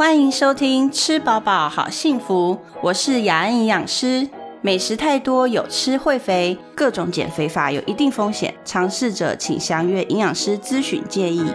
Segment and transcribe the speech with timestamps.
[0.00, 4.26] 欢迎收听《吃饱饱好幸福》，我是雅安营养师。
[4.62, 11.52] 美食太多有吃会肥，各种减肥法有一定风险，尝试者请详阅营养师咨询建议。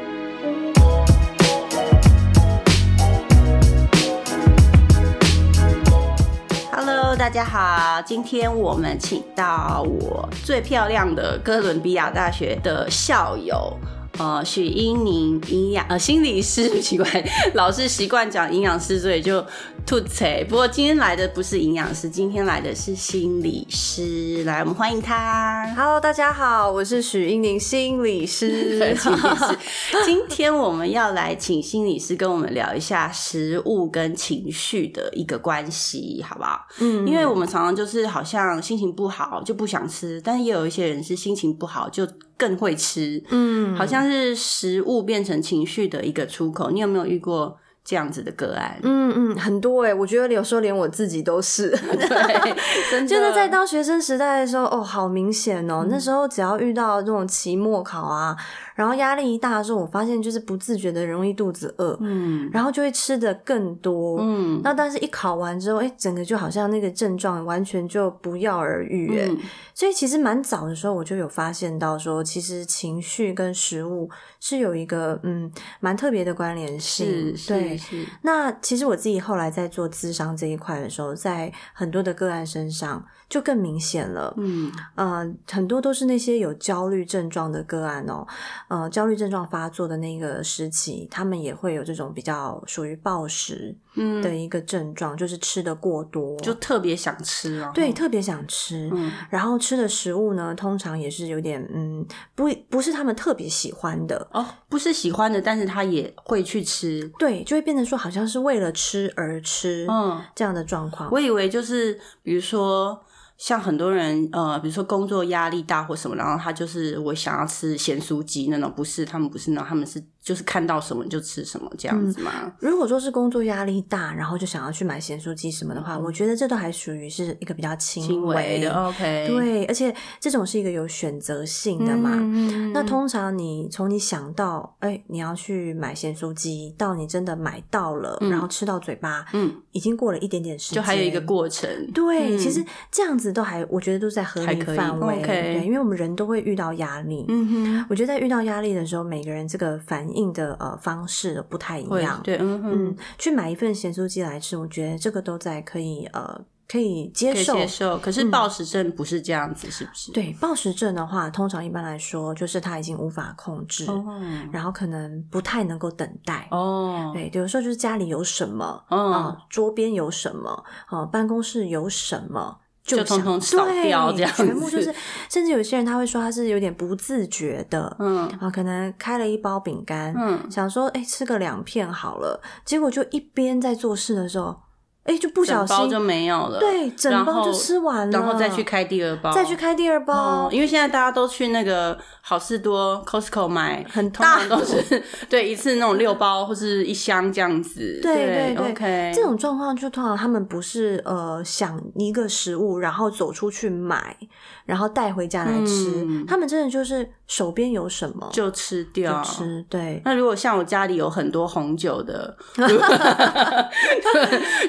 [6.72, 13.76] Hello，大家好，今天我们请到我最漂亮的哥伦比亚大学的校友。
[14.18, 17.06] 呃，许英宁营养呃心理师，奇怪，
[17.54, 19.46] 老是习惯讲营养师，所以就
[19.86, 20.26] 吐槽。
[20.48, 24.42] 不过今天来的不是营养师，今天来的是心理师。
[24.46, 25.70] 来，我们欢迎他。
[25.76, 28.96] Hello，大家好，我是许英宁心理师。
[28.96, 29.58] 心理师，
[30.06, 36.62] 今天我们要来请心理师跟我们聊一下食物跟情绪的一个关系，好不好？
[36.80, 42.08] 嗯因为我们常常就是好像心情不好就不想吃，但也有一些人是心情不好就
[42.38, 46.70] 更会吃，嗯好像是食物变成情绪的一个出口。
[46.72, 48.78] 你有没有遇过这样子的个案？
[48.82, 51.70] 嗯嗯，很多哎、我觉得有时候连我自己都是。
[51.70, 52.56] 对，
[52.90, 55.88] 真的就是在当学生时代的时候，哦，好明显嗯哦。
[55.88, 58.36] 那时候只要遇到这种期末考啊，
[58.74, 64.18] 然后压力一大的时候，我发现就是不自觉的容易肚子饿，嗯然后就会吃的更多。
[64.20, 69.38] 嗯那但是，一考完之后，哎，整个就好像那个症状完全就不药而愈，哎、嗯
[69.76, 75.52] 所以其实蛮早的时候，我就有发现到说，其实情绪跟食物是有一个嗯
[75.82, 77.36] 蛮特别的关联性。
[77.36, 77.75] 是
[78.22, 84.34] 那其实我自己后来在做咨商这一块的时候，在很多的个案身上就更明显了。
[84.38, 84.72] 嗯。
[84.96, 88.26] 呃，很多都是那些有焦虑症状的个案哦，
[88.68, 97.72] 呃，焦虑症状发作的那个时期，他们也会有这种比较属于暴食嗯，的一个症状，就是吃的过多，就特别想吃啊。
[97.74, 98.90] 对，特别想吃。
[98.94, 107.12] 嗯然后吃的食物呢，通常也是有点嗯，不不是他们特别喜欢的，哦，不是喜欢的，但是他也会去吃。
[107.18, 111.10] 对，就会变成说好像是为了吃而吃，嗯，这样的状况。
[111.12, 113.02] 我以为就是比如说。
[113.38, 122.52] 像很多人，呃，比如说工作压力大或什么，然后他就是我想要吃咸酥鸡那种，不是他们不是那种，他们是就是看到什么就吃什么这样子嘛。
[122.60, 132.10] 如果说是工作压力大，然后就想要去买咸酥鸡什么的话，我觉得这都还属于是一个比较轻微的，OK，对，而且这种是一个有选择性的嘛。
[132.16, 141.70] 嗯那通常你从你想到，哎、你要去买咸酥鸡，到你真的买到了，然后吃到嘴巴，嗯，已经过了一点点时间，就还有一个过程。
[141.94, 145.16] 对，嗯其实这样子都还，我觉得都在合理范围。
[145.20, 147.26] OK 对，因为我们人都会遇到压力。
[147.28, 152.20] 嗯哼，我觉得在遇到压力的时候，每个人这个反应的呃方式不太一会样。
[152.24, 157.54] 对，嗯，嗯，去买一份咸酥鸡来吃，我觉得这个都在可以呃可以接受。
[157.56, 157.98] 接受。
[157.98, 164.04] 可是暴食症不是这样子，是不是？，对暴食症的话，通常一般来说就是他已经无法控制，哦
[164.52, 166.48] 然后可能不太能够等待。
[166.52, 172.60] 哦，对，有的时候就是家里有什么，嗯啊，桌边有什么，啊，办公室有什么。
[172.86, 174.94] 就想通通扫对掉这样子全部就是，
[175.30, 184.56] 甚至有些人他会说他是有点不自觉的，嗯啊，可能开了一包饼干，嗯，想说哎、吃个两片好了，结果就一边在做事的时候，
[185.06, 198.00] 哎、就不小心包就没有了，对整包就吃完了，然后再去开第二包，再去开第二包，哦，因为现在大家都去那个好事多、Costco 买，很大都是对一次那种六包或是一箱这样子。
[198.02, 204.18] 对对对这种状况就通常他们不是呃想一个食物，然后走出去买，
[204.66, 209.22] 然后带回家来吃，嗯他们真的就是手边有什么就吃掉。
[209.22, 210.02] 就吃，对。
[210.04, 212.36] 那如果像我家里有很多红酒的，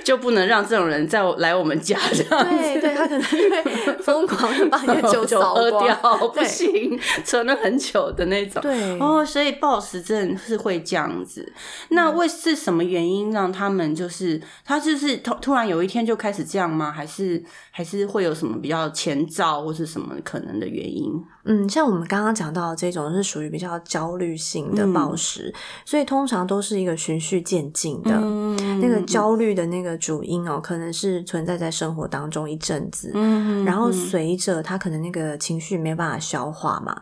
[0.04, 2.50] 就不能让这种人再来我们家这样子。
[2.50, 8.60] 对对，他可能会疯狂的把你的酒酒扫喝掉，不行，存了很久的那种。
[8.62, 11.52] 对哦，所以暴食症是会这样子。
[11.88, 16.90] 那为是什么原因让他们就是他就是突突然有一天就开始这样吗？
[16.90, 21.24] 还是还是会有什么比较前兆或是什么可能的原因？
[21.46, 25.52] 嗯，像我们刚刚讲到的这种是属于比较焦虑性的暴食，
[25.84, 28.10] 所以通常都是一个循序渐进的。
[28.14, 36.94] 嗯那个焦虑的那个主因哦，可能是存在在生活当中一阵子，嗯然后随着他可能那个情绪没有办法消化嘛，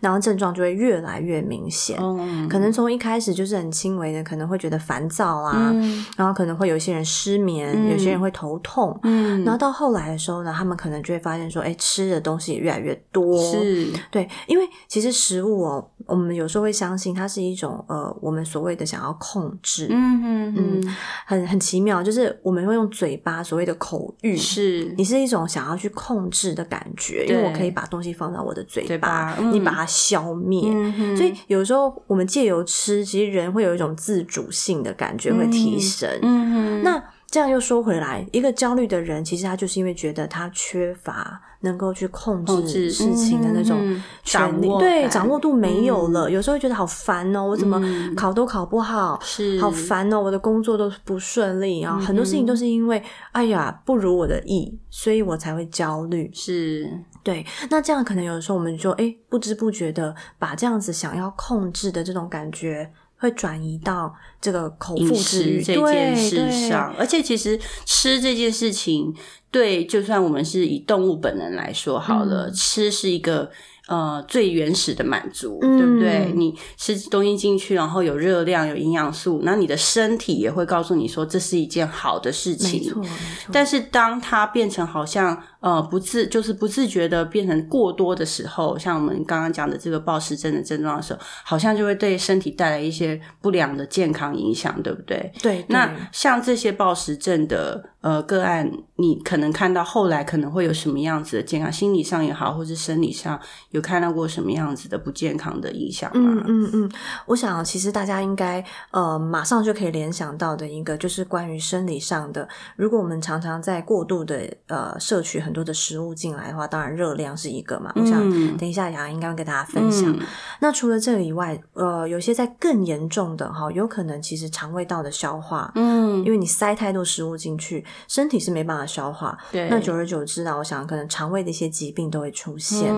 [0.00, 1.98] 然后症状就会越来越明显。
[1.98, 2.18] 哦
[2.48, 20.96] 可能从一开始就是很轻微的，可能会觉得烦躁啊，嗯然后可能会有一些人失眠，嗯有些人会头痛，嗯然后到后来的时候呢，他们可能就会发现说，哎，吃的东西也越来越多，是对，因为其实食物哦，我们有时候会相信它是一种呃，我们所谓的想要控制，嗯嗯嗯
[21.26, 30.62] 很很奇妙，就是我们会用嘴巴所谓的口欲，是你是一种想要去控制的感觉，因为我可以把东西放到我的嘴嘴巴，嗯你把它消灭。
[30.72, 36.08] 嗯所以有时候我们借由吃，其实人会有一种自主性的感觉会提升。
[36.22, 46.30] 嗯哼，那这样又说回来，一个焦虑的人，其实他就是因为觉得他缺乏能够去控控制制事情的那种嗯权利，掌握对掌握度没有了。
[46.30, 53.02] 有时候会觉得好烦哦，我怎么嗯考都考不好，是好烦哦，我的工作都不顺利啊，很多事情都是因为
[53.32, 56.30] 哎呀不如我的意，所以我才会焦虑。
[56.32, 56.88] 是
[57.22, 62.90] 对，那这样可能有的时候我们就哎不知不觉的把这样子想要控制的这种感觉。
[63.20, 69.14] 会转移到这个口腹饮之欲食这件事上，而且其实吃这件事情，
[69.50, 73.50] 对，就算我们是以动物本能来说好了，嗯吃是一个
[73.88, 76.32] 呃最原始的满足，嗯对不对？
[76.34, 82.82] 你吃东西进去，然后有热量、有营养素，那你的身体也会告诉你说这是一件好的事没情。
[82.84, 83.50] 错没错。
[83.52, 95.32] 但是当它变成好像呃不自就是不自觉的变成过多的时候，像我们刚刚讲的这个暴食症的症状的时候，好像就会对身体带来一些不良的健康影响，对不对？
[95.42, 103.38] 对，那像这些暴食症的呃个案，你可能看到后来可能会有什么样子的健康，心理上也好，或是生理上
[103.70, 106.42] 有看到过什么样子的不健康的影响吗？
[106.44, 106.90] 嗯嗯嗯，
[107.26, 112.48] 我想其实大家应该呃马上就可以联想到的一个，就是关于生理上的。
[112.76, 117.92] 如果我们常常在过度的呃摄取很多的食物进来的话，当然热量是一个嘛。
[117.96, 120.12] 我想嗯等一下雅应该会跟大家分享。
[120.12, 120.20] 嗯
[120.62, 129.38] 那除了这个以外，呃，有些在更严重的哈，有可能其实肠胃道的消化，嗯，因为你塞太多食物进去，身体是没办法消化。
[129.50, 132.92] 对，那久而久之呢，我想可能肠胃的一些疾病都会出现。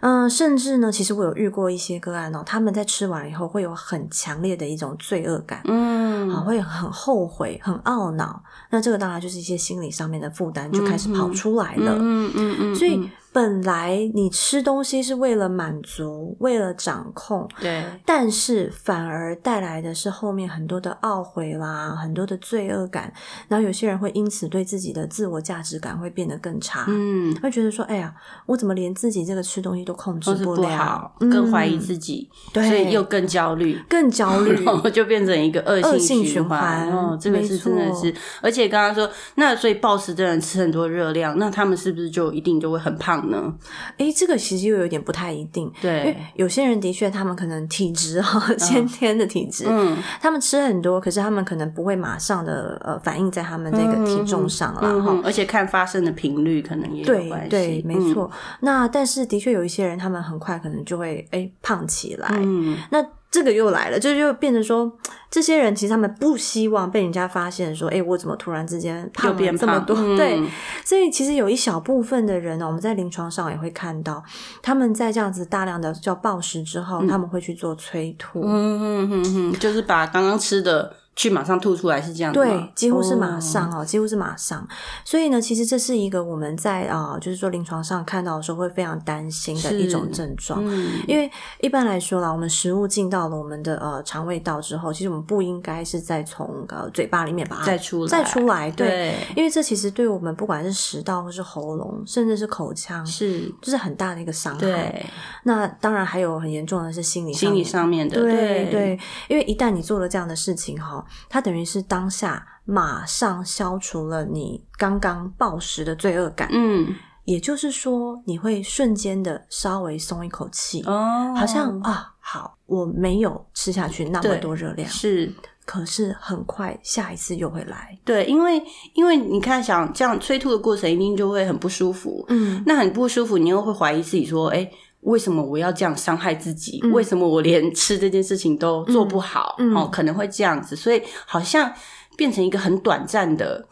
[0.00, 8.42] 嗯，甚至呢，其实我有遇过一些个案哦，他们在吃完以后会有很强烈的一种罪恶感，嗯，啊，会很后悔、很懊恼。
[8.70, 11.96] 那这个当然就是一些心理上面的负担就开始跑出来了。
[11.98, 23.12] 嗯嗯嗯，所以嗯本来你吃东西是为了满足、为了掌控，对，但是反而带来的是后面很多的懊悔啦，很多的罪恶感。
[23.48, 26.84] 然后有些人会因此对自己的自我价值感会变得更差。
[26.86, 28.14] 嗯，会觉得说，哎呀，
[28.46, 30.76] 我怎么连自己这个吃东西都控制不了？
[30.76, 33.76] 好，更怀疑嗯自己，对所以又更焦虑。
[33.88, 34.54] 更焦虑。
[34.64, 43.54] 然后就变成一个恶性循环哦，这个是真的是，而且刚刚说，那所以暴食的人吃很多热量，那他们是不是就一定就会很胖呢？
[43.98, 54.80] 哎，这个其实又有点不太一定，因为对，有些人的确他们可能体质哈，先天的体质，嗯，他们吃很多，可是他们可能不会马上的呃反映在他们那个体重上啦。
[55.00, 55.20] 哈。
[55.24, 58.30] 而且看发生的频率可能也有对关系，对，没嗯，错。
[58.60, 62.28] 那但是的确有一些人，他们很快可能就会哎胖起来。
[62.32, 63.04] 嗯，那
[63.34, 64.88] 这个又来了，就就变成说，
[65.28, 69.96] 这些人其实他们不希望被人家发现说，哎，我怎么突然之间胖了这么多？
[69.98, 70.40] 嗯对，
[70.84, 74.22] 所以其实有一小部分的人呢，我们在临床上也会看到，
[74.62, 78.40] 他们在这样子大量的叫暴食之后，他们会去做催吐。
[78.44, 84.66] 嗯嗯嗯嗯，就是把刚刚吃的去马上吐出来，是这样对，几乎是马哦上哦，几乎是马上。
[85.04, 90.60] 所以呢，其实这是一个我们在啊、呃就是说临床上看到的时候会非常担心的一种症状。
[90.64, 91.30] 嗯，因为
[91.60, 98.08] 一般来说啦，我们食物进到了我们的呃肠胃道之后，其实我们不应该是再从呃嘴巴里面把它再出来。
[98.08, 104.60] 再出来，对，对，因为这其实对我们不管是食道或是喉咙，甚至是口腔，是，就是很大的一个伤害。
[104.60, 105.06] 对，
[105.44, 108.74] 那当然还有很严重的是心理心理上面的，对对。
[108.74, 116.94] 对，因为一旦你做了这样的事情哈，它等于是当下马上消除了你刚刚暴食的罪恶感，嗯，
[117.24, 125.32] 也就是说，你会瞬间的稍微松一口气，哦，好像啊，好，我没有吃下去那么多热量，是。
[125.66, 132.22] 可是很快下一次又会来，对，因为因为你看，想这样催吐的过程，一定就会很不舒服。
[132.28, 134.70] 嗯，那很不舒服，你又会怀疑自己说：“哎，
[135.04, 136.80] 为什么我要这样伤害自己？
[136.82, 141.72] 嗯为什么我连吃这件事情都做不好？”嗯嗯哦，可能会这样子，所以好像
[142.16, 143.66] 变成一个很短暂的。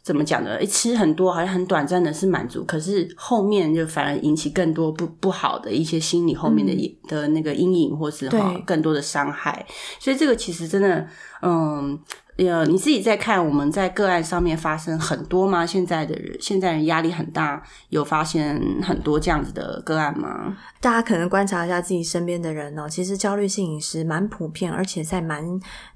[0.00, 0.62] 怎么讲呢？
[0.62, 9.66] 一吃很多好像很短暂的是满足，可是后面就反而引起更多不不好的一些心理后面的、的那个阴影，或是哈对更多的伤害。
[9.98, 11.06] 所以这个其实真的，
[11.42, 11.98] 嗯，
[12.38, 15.66] 呃，你自己在看我们在个案上面发生很多吗？
[15.66, 20.56] 现在的人现在人压力很大，有发现很多这样子的个案吗？
[20.80, 25.44] 大家可能观察一下自己身边的人哦，其实焦虑性饮食蛮普遍，而且在蛮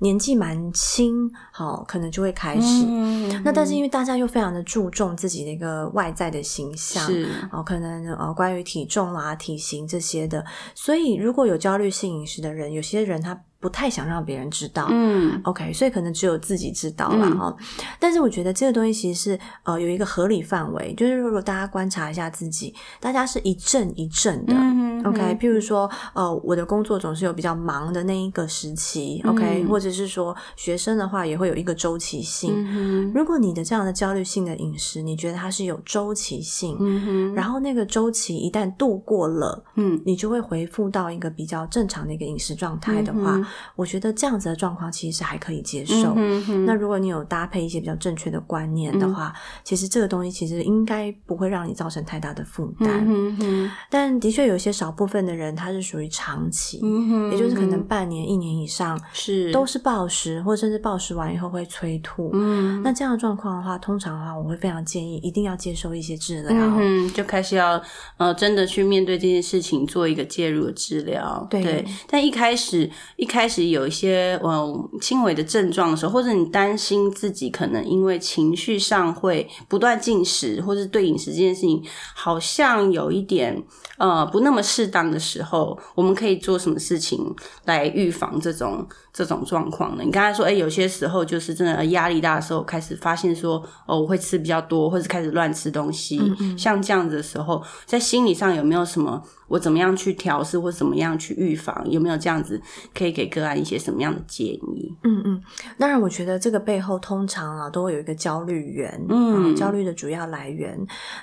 [0.01, 2.85] 年纪蛮轻，好、可能就会开始。
[2.89, 10.45] 嗯那但是因为大家又非常的注重自己的一个外在的形象，是哦，可能呃关于体重啦、体型这些的，
[10.75, 14.89] 所以如果有焦虑性饮食的人，有些人他不太想让别人知道。
[14.91, 17.31] 嗯 OK，所以可能只有自己知道啦。
[17.31, 17.57] 嗯哈、
[17.99, 24.53] 但是我觉得这个东西其实是呃有一个合理范围，就是如果大家观察一下自己，大家是一阵一阵的。
[24.55, 32.53] 嗯 OK，譬如说，呃，我的工作总是有比较忙的那一个时期，OK，、嗯或者是说学生的话也会有一个周期性。
[32.57, 43.41] 嗯如果你的这样的焦虑性的饮食，你觉得它是有周期性，哼然后那个周期一旦度过了，嗯你就会回复到一个比较正常的一个饮食状态的话，
[43.77, 46.13] 我觉得这样子的状况其实是还可以接受。
[46.17, 49.33] 嗯哼那如果你有搭配一些比较正确的观念的话，
[49.65, 53.05] 其实这个东西其实应该不会让你造成太大的负担。
[53.07, 62.31] 嗯哼但的确有一些少部分的人，他是属于长期，嗯哼也就是可能半年、一年以上是都是暴食，或甚至暴食完以后会催吐。
[62.33, 66.51] 嗯那这样的状况的话，通常的话，我会非常建议一定要接受一些治疗。
[66.53, 67.81] 嗯哼，就开始要
[68.17, 71.47] 呃，真的去面对这件事情，做一个介入的治疗。
[71.51, 81.83] 对但一开始一开始有一些嗯轻微的症状的时候，或者你担心自己可能因为情绪上会不断进食，或者对饮食这件事情
[82.15, 83.63] 好像有一点
[83.99, 87.35] 呃不那么适当的时候，我们可以做什么事情
[87.65, 90.03] 来预防这种这种状况呢？
[90.05, 96.21] 你刚才说，哎、有些时候就是真的呃压力大的时候，开始发现说，哦，我会吃比较多，或者开始乱吃东西，
[96.57, 99.23] 像这样子的时候，在心理上有没有什么？
[99.53, 101.85] 我怎么样去调试，或怎么样去预防？
[101.91, 102.59] 有没有这样子
[102.95, 104.97] 可以给个案一些什么样的建议？
[105.05, 105.43] 嗯嗯，
[105.77, 110.75] 当然，我觉得这个背后通常啊都会有一个焦虑源，嗯焦虑的主要来源。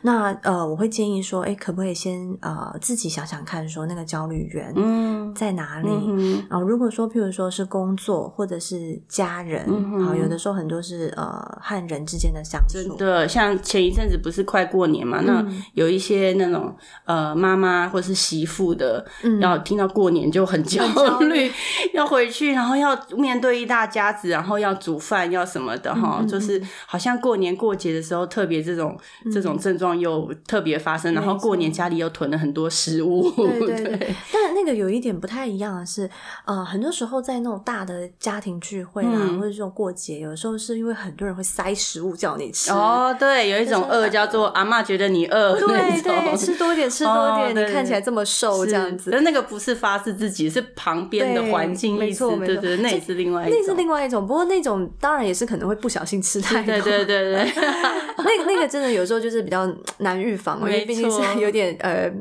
[0.03, 5.89] 那呃，我会建议说，哎，可不可以先呃自己想想看，说那个焦虑源嗯在哪里？
[5.89, 15.43] 嗯啊、如果说譬如说是工作或者是家人，嗯好、有的时候很多是呃和人之间的相处，真的，像前一阵子不是快过年嘛，那
[15.73, 19.39] 有一些那种呃妈妈或是媳妇的，嗯。
[19.39, 21.49] 要听到过年就很焦焦虑，
[21.93, 28.97] 要回去，然后要面对一大家子，然后要煮饭，要什么的嗯哈，就是好像过年过节的时候，特别这种、
[29.31, 36.09] 这种症状又特别发生，然后过年家里又囤了很多食物，对对 对，但那个有一点不太一样的是，
[36.45, 42.71] 呃，很多时候在那种大的家庭聚会啊，嗯或者这种过节，有的时候是因为很多人会塞食物叫你吃。
[42.71, 49.09] 哦，对，有一种饿叫做阿妈觉得你饿那对对，吃多点，吃多点，哦你看起来这么瘦，这样子。
[49.11, 53.73] 但那个不是发自自己，是旁边的环境没意思错没错对对，那也是另外一种那是。
[53.79, 56.73] 另外一种，不过那种当然也是可能会不小心吃太多。
[56.81, 57.51] 对对对对，
[58.17, 59.67] 那个那个真的有时候就是比较
[59.99, 62.11] 难预防，因为毕竟是有点呃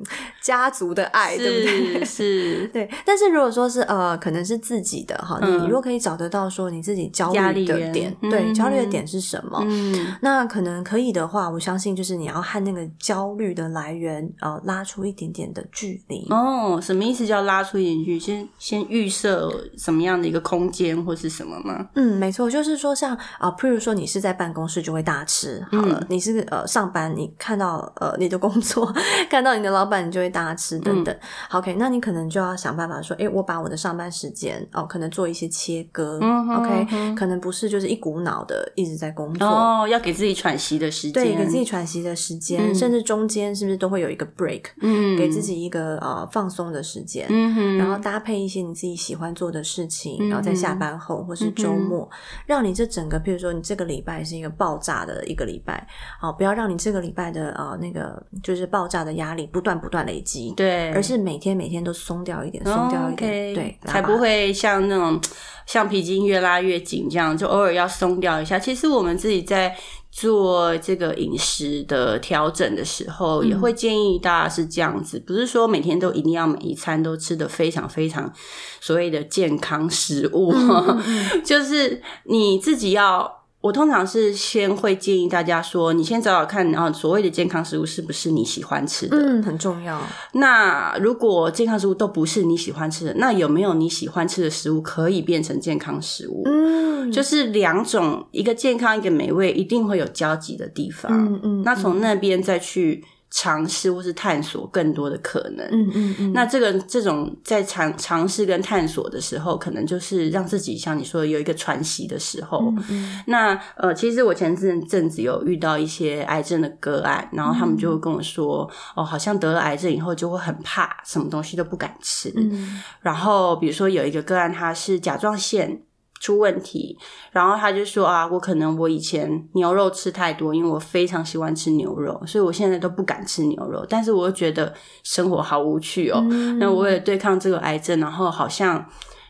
[0.41, 2.05] 家族的爱，对不对？
[2.07, 9.59] 是是，对，但是如果说是呃，可能是自己的哈，嗯你如果可以找得到说你自己焦虑的点，嗯对，焦虑的点是什么？
[9.67, 16.27] 嗯那可能可以的话，我相信就是你要和那个焦虑的来源呃拉出一点点的距离。
[16.31, 17.27] 哦，什么意思？
[17.27, 21.89] 叫拉出一点距离，先先预设什么样的一个空间或是什么吗？
[21.95, 28.93] 嗯，没错，就是说像啊、譬如说你是在办公室就会大吃，好了，你是呃上班，你看到呃你的工作，
[29.29, 31.15] 看到你的老板，你就会大吃等等。
[31.49, 39.47] 好 OK，那你可能就要想办法说，诶，我把我的上班时间哦，可能做一些切割、嗯 o k 嗯可能不是就是一股脑的一直在工作。
[39.47, 42.75] 哦，要给自己喘息的时间，对，给自己喘息的时间，嗯。
[42.75, 45.17] 甚至中间是不是都会有一个 break，、嗯。
[45.17, 47.27] 给自己一个呃放松的时间。
[47.29, 52.09] 嗯哼，然后搭配一些你自己喜欢做的事情，嗯然后在下班后或是周末，
[52.47, 55.87] 让你这整个，譬如说你这个礼拜是一个爆炸的一个礼拜，
[56.21, 65.21] 好，不要让你这个礼拜的呃那个就是爆炸的压力不断不断累积，，对，而是每天每天都松掉一点，松掉一点对，才不会像那种
[65.67, 68.59] 橡皮筋越拉越紧这样，就偶尔要松掉一下。
[68.59, 69.77] 其实我们自己在
[70.11, 78.33] 做这个饮食的调整的时候，也会建议大家是这样子，不是说每天都一定要每一餐都吃的非常非常
[78.81, 80.51] 所谓的健康食物，
[81.45, 83.38] 就是你自己要。
[83.61, 89.17] 我通常是先会建议大家说，你先找找看，然后所谓的健康食物是不是你喜欢吃的？
[89.17, 90.01] 嗯，很重要，
[90.33, 96.43] 那如果健康食物都不是你喜欢吃的，那有没有你喜欢吃的食物可以变成健康食物？
[96.47, 101.11] 嗯，就是两种，一个健康，一个美味，一定会有交集的地方。
[101.13, 105.67] 嗯嗯，那从那边再去尝试或是探索更多的可能。
[105.71, 112.59] 嗯嗯嗯，那这个这种在尝尝试跟探索的时候，可能就是让自己像你说的有一个喘息的时候。
[112.77, 122.33] 嗯嗯那呃，其实我前阵阵子有遇到一些癌症的个案，然后他们就会跟我说，哦，好像得了癌症以后就会很怕，什么东西都不敢吃。
[122.37, 125.83] 嗯然后比如说有一个个案，他是甲状腺
[126.21, 126.99] 出问题，
[127.33, 134.73] 然后他就说啊，我可能我以前牛肉吃太多，因为我非常喜欢吃牛肉，所以我现在都不敢吃牛肉，但是我又觉得
[135.03, 136.25] 生活好无趣哦。
[136.31, 138.85] 嗯那我为了对抗这个癌症，然后好像。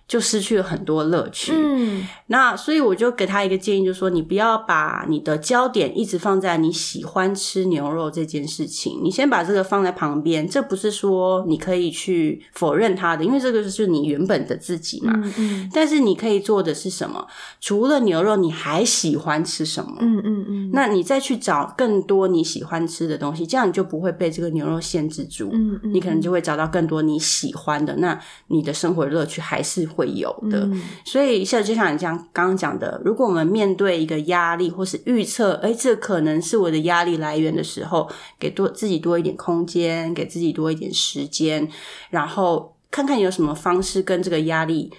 [0.09, 1.53] 就失去了很多乐趣。
[1.55, 10.47] 嗯那所以我就给他一个建议，就是说你不要把你的焦点一直放在你喜欢吃牛肉这件事情，你先把这个放在旁边。
[10.47, 15.13] 这不是说你可以去否认它的，因为这个就是你原本的自己嘛。
[15.15, 17.27] 嗯嗯但是你可以做的是什么？
[17.61, 19.97] 除了牛肉，你还喜欢吃什么？
[20.01, 25.49] 嗯嗯嗯，那你再去找更多你喜欢吃的东西，这样你就不会被这个牛肉限制住。
[25.53, 30.61] 嗯嗯你可能就会找到更多你喜欢的，那你的生活乐趣还是会有的。
[30.67, 41.69] 嗯所以，像就像你这样刚刚讲的，如果我们面对一个压力，或是预测，哎，这可能是我的压力来源的时候，给多自己多一点空间，给自己多一点时间，
[42.11, 44.93] 然后看看有什么方式跟这个压力。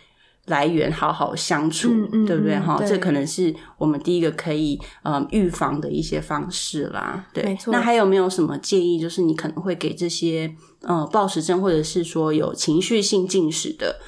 [0.46, 2.58] 来源好好相处，嗯嗯对不对？
[2.58, 7.24] 哈、嗯这可能是我们第一个可以呃预防的一些方式啦。
[7.32, 9.00] 对，没错那还有没有什么建议？
[9.00, 10.52] 就是你可能会给这些
[10.82, 14.00] 呃暴食症或者是说有情绪性进食的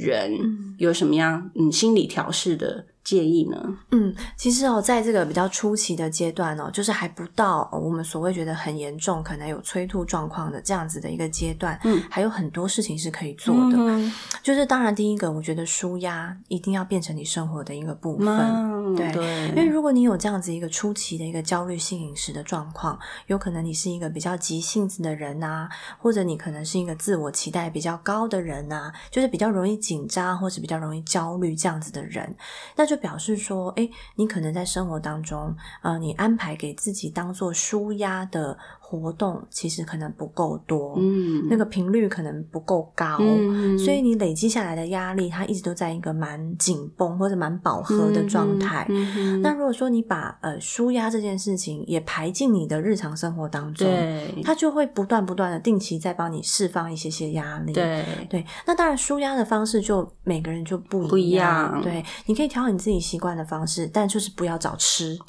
[0.00, 3.78] 人，有什么样嗯心理调试的建议呢？
[3.90, 13.76] 嗯，其实哦，在这个比较初期的阶段哦，就是还不到呃我们所谓觉得很严重，可能有催吐状况的这样子的一个阶段，嗯，还有很多事情是可以做的。
[13.76, 18.28] 嗯就是当然，第一个，我觉得舒压一定要变成你生活的一个部分。
[18.28, 32.34] 嗯对对，因为如果你有这样子一个初期的一个焦虑性饮食的状况，有可能你是一个比较急性子的人呐、或者你可能是一个自我期待比较高的人呐、就是比较容易紧张或者比较容易焦虑这样子的人，
[32.74, 48.84] 那就表示说，哎，你可能在生活当中，呃，你安排给自己当做舒压的活动，其实可能不够多，嗯那个频率可能不够高，嗯所以你累积下来的压力，它一直都在一个蛮紧绷或者蛮饱和的状态。
[49.40, 57.72] 那如果说你把呃舒压这件事情也排进你的日常生活当中，对它就会不断不断的定期在帮你释放一些些压力。
[57.72, 61.40] 对对，那当然舒压的方式就每个人就不不一样。
[61.40, 65.18] 样对，你可以调你自己习惯的方式，但就是不要找吃。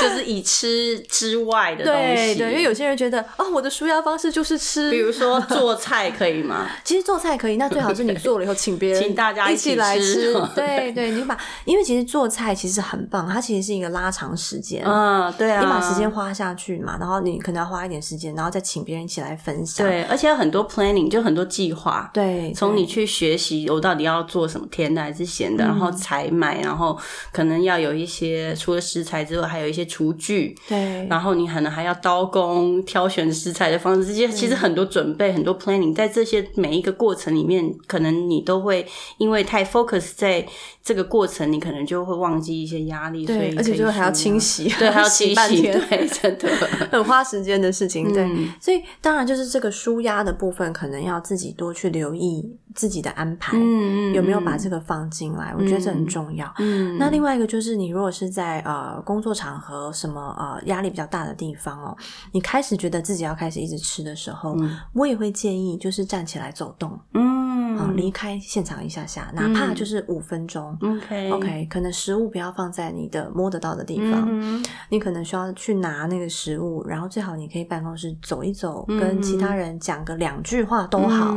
[0.00, 6.66] 就是以吃之外的东西，对对，因为有些人觉得哦，我的舒压方式就是吃，比如说做菜可以吗？
[6.84, 10.34] 其实做菜可以，那最好是你做了以后请别人请大家一一起来吃吃。
[10.54, 14.84] 对对，你把，因为其实做菜其实很棒，它其实是一个拉长时间。
[14.84, 19.86] 嗯，对啊，你把时间花下去嘛，然后你可能要花一点时间，然后再请别人一起来分享。
[19.86, 22.10] 对，而且有很多 planning，就很多计划。
[22.12, 26.98] 对，从你去学习我到底要做什么甜的还是咸的，然后采买，然后
[27.32, 38.86] 可能要有一些除了食材之外，还有一些厨具，对然后你可能还要刀工、挑选食材的方式，这些其实很多准备、很多 planning，在这些每一个过程里面，可能你都会
[39.18, 40.46] 因为太 focus 在
[40.82, 46.48] 这个过程，你可能就会忘记一些压力，所对，以而且最后还要清洗，对，还要清洗，半天，对，真的，
[46.90, 48.12] 很花时间的事情。
[48.12, 56.52] 对，嗯所以当然就是这个舒压的部分，可能要自己多去留意自己的安排，嗯有没有把这个放进来，我觉得这很重要。
[56.58, 61.96] 嗯，那另外一个就是，你如果是在呃工作场合什么呃压力比较大的地方哦，
[62.32, 64.54] 你开始觉得自己要开始一直吃的时候，
[64.92, 67.45] 我也会建议就是站起来走动，嗯
[67.78, 70.76] 啊、离开现场一下下，哪怕就是五分钟。
[70.80, 71.30] ，OK。
[71.30, 81.36] OK，可能食物不要放在你的摸得到的地方，嗯你可能需要去拿那个食物，然后最好你可以办公室走一走，嗯跟其他人讲个两句话都好。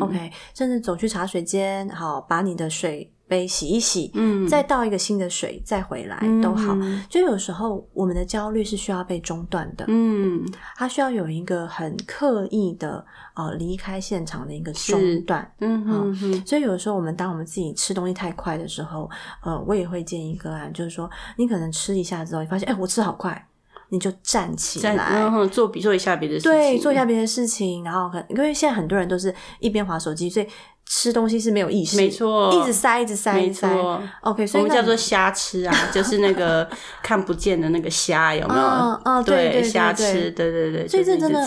[0.00, 4.46] OK，甚至走去茶水间，好把你的水杯洗一洗，嗯。
[4.46, 6.76] 再倒一个新的水，再回来都好。
[7.08, 10.44] 就有时候我们的焦虑是需要被中断的，嗯。
[10.76, 15.50] 它需要有一个很刻意的呃离开现场的一个中断。
[15.60, 16.46] 嗯嗯嗯。
[16.46, 19.10] 所以有的时候，我们当我们自己吃东西太快的时候，
[19.42, 23.48] 呃，我也会建议个案，就是说，你可能吃一下之后，你发现，哎、我吃好快，
[23.88, 30.46] 你就站起在来，然后做比做一下别的事情，对，做一下别的事情，然后可因为现在很多人都是一边划手机，所以
[30.88, 33.68] 吃东西是没有意识，没错一直塞，一直塞，一没直塞。
[33.68, 34.02] 错。
[34.20, 36.68] OK，所以我们叫做瞎吃啊， 就是那个
[37.02, 38.62] 看不见的那个虾，有没有？
[38.62, 41.44] 嗯嗯对对对虾对吃，对对对，所以这真的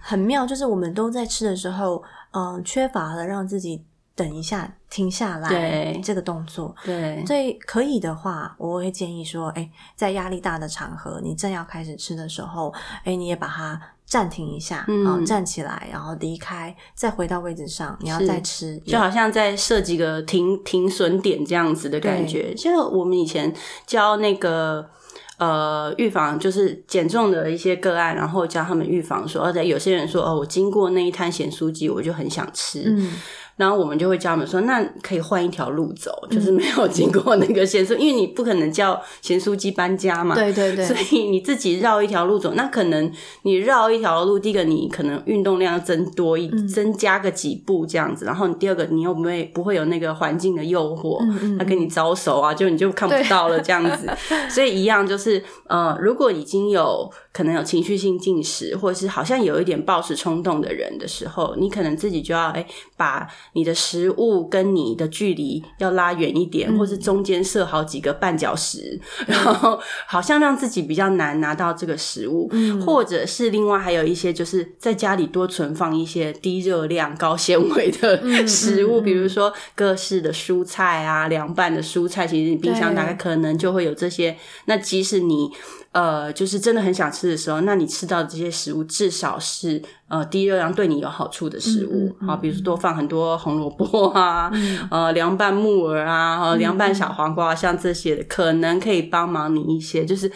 [0.00, 2.02] 很妙，就是我们都在吃的时候，
[2.32, 3.82] 嗯、缺乏了让自己
[4.14, 6.74] 等一下停下来对这个动作。
[6.84, 12.72] 对，所以可以的话，我会建议说，哎，在压力大的场合，你正要开始吃的时候，
[13.04, 13.80] 哎，你也把它
[14.12, 22.52] 暂停一下，嗯啊、站起来，然后离开，再回到位置上，你要再吃，就好像在设几个停停损点这样子的感觉。
[22.54, 23.50] 就我们以前
[23.86, 24.90] 教那个。
[25.38, 32.84] 呃，预防就是减重的一些个案，然后教他们预防说，而且有些人说，哦，我经过那一摊咸酥鸡，我就很想吃。
[32.86, 33.10] 嗯
[33.56, 40.34] 然后我们就会教他们说，那可以换一条路走，就是没有经过那个咸酥，因为你不可能叫咸酥鸡搬家嘛。
[40.34, 43.10] 对对对，所以你自己绕一条路走，那可能
[43.42, 51.18] 你绕一条路，第一个你可能运动量增多一，增加个几步这样子，然后你第二个你又不会不会有那个环境的诱惑，
[51.58, 54.08] 他跟你招手啊，就你就看不到了这样子。
[54.48, 72.50] 所以一样就是呃，如果已经有可能有情绪性进食，或者是好像有一点暴食冲动的人的时候，你可能自己就要哎把你的食物跟你的距离要拉远一点，或是中间设好几个绊脚石， 然后好像让自己比较难拿到这个食物，
[72.84, 84.36] 或者是另外还有一些就是在家里多存放一些低热量、高纤维的 食物，比如说各式的蔬菜啊，凉拌的蔬菜，其实你冰箱大概可能就会有这些。
[84.66, 85.50] 那即使你
[85.92, 94.50] 呃就是真的很想吃的时候，那你吃到的这些食物至少是呃低热量对你有好处的食物，好，比如说多放很多红萝卜啊，
[94.90, 100.04] 呃凉拌木耳啊，凉拌小黄瓜，像这些的，可能可以帮忙你一些。
[100.04, 100.30] 就是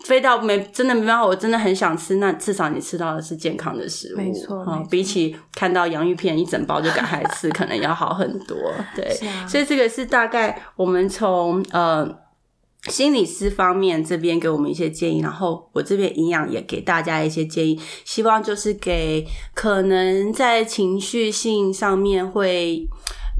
[0.00, 8.56] 飞到没真的没办法，我真的很想吃，那至少你吃到的是健康的食物，没错，比起看到洋芋片一整包就赶快吃，可能要好很多。
[8.96, 9.14] 对，
[9.46, 12.21] 所以这个是大概我们从呃。
[12.90, 22.88] 心理师方面这边给我们一些建议，然后我这边营养也给大家一些建议，希望就是给可能在情绪性上面会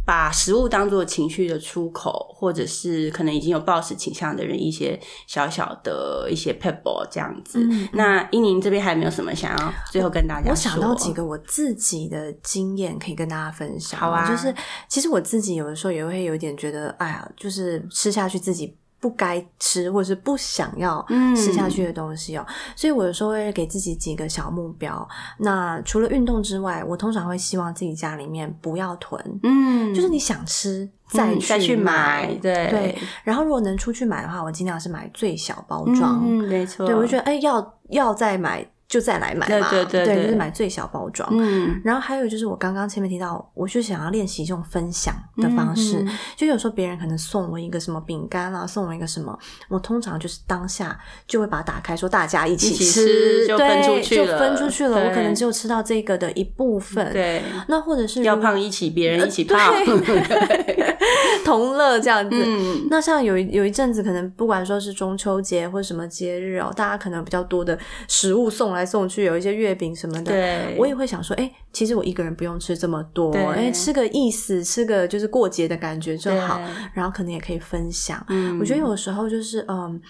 [0.06, 7.68] 把食物当做情绪的出口，或者是可能已经有暴食倾向的人一些小小的一些 pebble 这样子。
[7.94, 10.50] 那英宁这边还有没有什么想要最后跟大家？
[10.50, 13.98] 我想到几个我自己的经验可以跟大家分享。
[13.98, 14.54] 好啊，就是
[14.88, 18.76] 其实我自己有的时候也会有点觉得，哎呀，就是吃下去自己。
[19.02, 25.06] 不该吃或者是不想要吃下去的东西哦，所以我有时候会给自己几个小目标。
[25.38, 32.96] 那除了运动之外，我通常会希望自己家里面不要囤，嗯，就是你想吃再再去买，对对。
[33.24, 36.86] 然后如果能出去买的话，我尽量是买最小包装，嗯，没错。
[36.86, 38.64] 对我就觉得，哎，要要再买。
[38.92, 41.26] 就再来买嘛，对对对，就是买最小包装。
[41.32, 46.06] 嗯，然后还有就是我刚刚前面提到，我就想要练习这种分享的方式。
[46.36, 49.34] 就有时候别人可能送我一个什么饼干啊，送我一个什么，
[49.70, 55.02] 我通常就是当下就会把它打开，说大家一起吃，就分出去了，就分出去了。
[55.02, 57.10] 我可能只有吃到这个的一部分。
[57.14, 59.72] 对，那或者是要胖一起，别人一起胖，
[61.46, 62.36] 同乐这样子。
[62.90, 68.81] 那像有有一阵子，可能不管说是中秋节或什么节日哦，大家可能比较多的食物送来。
[68.84, 70.32] 送去有一些月饼什么的，
[70.76, 76.60] 我也会想说，哎，其实我一个人不用吃这么多，哎，吃个意思，吃个就是过节的感觉就好，
[76.94, 78.24] 然后可能也可以分享。
[78.60, 80.00] 我觉得有时候就是，嗯。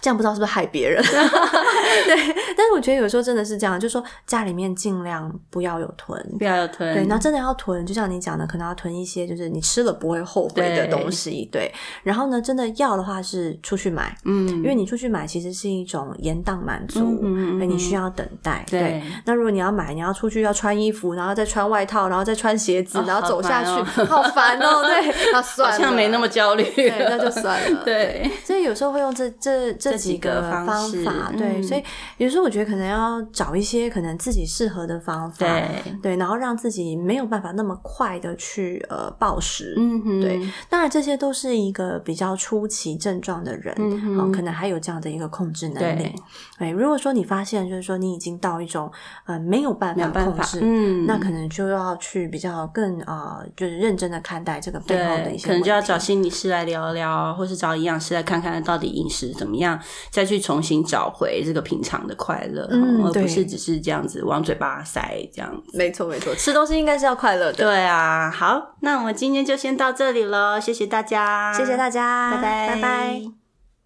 [0.00, 1.02] 这样不知道是不是害别人？
[1.04, 2.16] 对，
[2.56, 6.94] 但是我觉得有时候真的是这样，就是说家里面尽量不要有囤，不要有囤。
[6.94, 11.48] 对，那真的要囤，就像你讲的，可能要囤一些就是你吃了不会后悔的东西。
[11.50, 18.64] 对，然后呢，真的要的话是出去买，嗯，因为你出去买其实是一种延宕满足，嗯嗯，你需要等待。
[18.70, 23.70] 对，那如果你要买，你要出去要穿衣服，然后再穿外套，然后再穿鞋子，然后走下去，
[24.04, 24.82] 好烦哦。
[24.86, 27.82] 对，那算了，好像没那么焦虑，对，那就算了。
[27.84, 29.87] 对，所以有时候会用这这这。
[29.90, 30.66] 这几个方
[31.04, 31.82] 法，对，所以
[32.16, 35.46] 有时候我觉得可能要找一些可能自己适合的方法，
[36.02, 43.74] 对，然后让自己没有办法那么快的去呃暴食，嗯哼，对，当然这些都是一个比较初期症状的人，
[44.16, 46.14] 好，可能还有这样的一个控制能力，
[46.58, 48.90] 对，如果说你发现就是说你已经到一种
[49.26, 59.77] 呃没有办法控制，嗯，那可能就要去比较更啊，就是认真的看待这个背后的一些，可能就要找心理师来聊聊，或是找营养师来看看到底饮食怎么样。
[60.10, 62.68] 再去重新找回这个平常的快乐，
[63.04, 65.76] 而不是只是这样子往嘴巴塞这样子。
[65.76, 67.52] 没错，没错，吃东西应该是要快乐的。
[67.52, 73.47] 对啊，好，那我们今天就先到这里了，谢谢大家，谢谢大家，拜拜，拜拜。